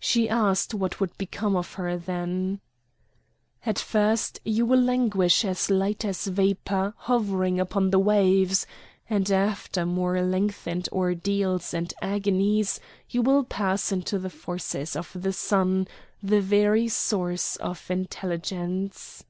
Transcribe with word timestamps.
She 0.00 0.28
asked 0.28 0.74
what 0.74 0.98
would 0.98 1.16
become 1.18 1.54
of 1.54 1.74
her 1.74 1.96
then. 1.96 2.58
"At 3.64 3.78
first 3.78 4.40
you 4.44 4.66
will 4.66 4.80
languish 4.80 5.44
as 5.44 5.70
light 5.70 6.04
as 6.04 6.26
a 6.26 6.32
vapour 6.32 6.94
hovering 6.96 7.60
upon 7.60 7.90
the 7.90 8.00
waves; 8.00 8.66
and 9.08 9.30
after 9.30 9.86
more 9.86 10.20
lengthened 10.20 10.88
ordeals 10.90 11.72
and 11.74 11.94
agonies, 12.02 12.80
you 13.08 13.22
will 13.22 13.44
pass 13.44 13.92
into 13.92 14.18
the 14.18 14.30
forces 14.30 14.96
of 14.96 15.12
the 15.14 15.32
sun, 15.32 15.86
the 16.20 16.40
very 16.40 16.88
source 16.88 17.54
of 17.54 17.88
Intelligence!" 17.88 19.22